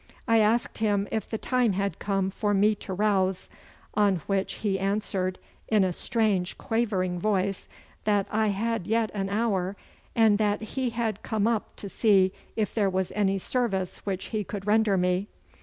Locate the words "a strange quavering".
5.83-7.19